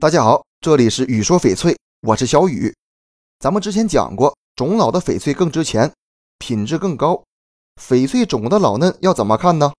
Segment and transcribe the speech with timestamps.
[0.00, 2.72] 大家好，这里是雨说翡翠，我是小雨。
[3.40, 5.92] 咱们之前讲过，种老的翡翠更值钱，
[6.38, 7.24] 品质更高。
[7.82, 9.72] 翡翠种的老嫩要怎么看呢？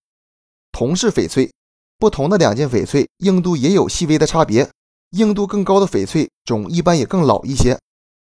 [0.72, 1.50] 同是翡翠，
[1.98, 4.68] 不同的两件翡翠硬度也有细微的差别。
[5.12, 7.78] 硬度更高的翡翠种一般也更老一些。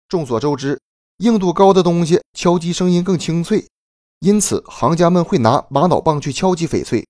[0.08, 0.80] 众所周知，
[1.18, 3.68] 硬度高的东西敲击声音更清脆，
[4.22, 7.06] 因此行家们会拿玛瑙棒去敲击翡翠，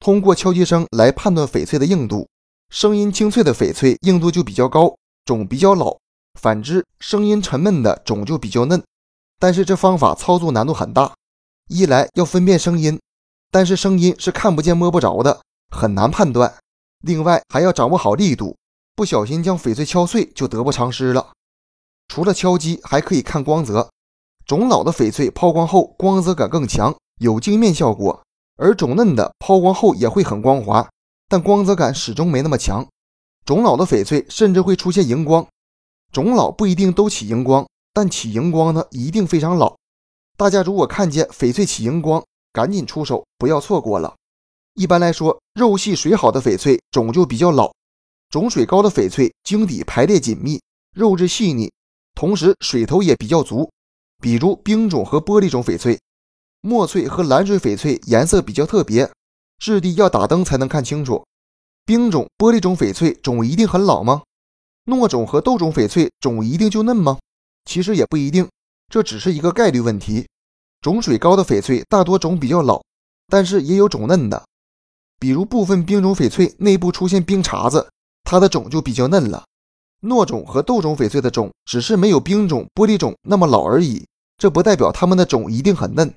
[0.00, 2.28] 通过敲击声来判断翡翠的硬度。
[2.70, 5.98] 声音清脆的翡翠硬度就比较高，种比较老；
[6.40, 8.82] 反之，声音沉闷的种就比较嫩。
[9.38, 11.14] 但是这方法操作难度很大，
[11.68, 12.98] 一来要分辨声音，
[13.50, 16.48] 但是声音是看不见摸不着的，很难判断；
[17.02, 18.56] 另外还要掌握好力度，
[18.96, 21.32] 不小心将翡翠敲碎就得不偿失了。
[22.08, 23.88] 除了敲击，还可以看光泽。
[24.46, 28.20] 种老的翡翠抛光后光泽感更强，有镜面效果；
[28.56, 30.86] 而种嫩的抛光后也会很光滑。
[31.28, 32.86] 但光泽感始终没那么强，
[33.44, 35.46] 种老的翡翠甚至会出现荧光。
[36.12, 39.76] 种老不一定都起荧光，但起荧光的一定非常老。
[40.36, 44.14] 大家如果看见翡翠起荧光，赶紧出手，不要错过了。
[44.74, 47.72] 一般来说，肉细水好的翡翠种就比较老，
[48.30, 50.60] 种水高的翡翠晶底排列紧密，
[50.94, 51.72] 肉质细腻，
[52.14, 53.70] 同时水头也比较足。
[54.22, 56.00] 比如冰种和玻璃种翡翠，
[56.60, 59.10] 墨翠和蓝水翡翠颜色比较特别。
[59.58, 61.24] 质地要打灯才能看清楚。
[61.86, 64.22] 冰种、玻璃种翡翠种一定很老吗？
[64.86, 67.18] 糯种和豆种翡翠种一定就嫩吗？
[67.64, 68.48] 其实也不一定，
[68.88, 70.26] 这只是一个概率问题。
[70.80, 72.82] 种水高的翡翠大多种比较老，
[73.28, 74.44] 但是也有种嫩的。
[75.18, 77.88] 比如部分冰种翡翠内部出现冰碴子，
[78.24, 79.44] 它的种就比较嫩了。
[80.02, 86.12] 糯种和豆种翡翠的种只是没有冰种、玻璃种那么老而已，这不代表它们的种一定很嫩。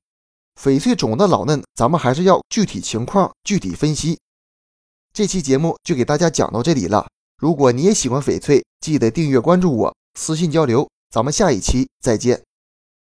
[0.59, 4.17] 翡翠种的老嫩，咱们还是要具体情况具体分析。
[5.14, 7.08] 这期节目就给大家讲到这里了。
[7.38, 10.89] 如果你也喜欢翡翠，记得订阅关注我，私信交流。
[11.09, 12.46] 咱们下一期再见。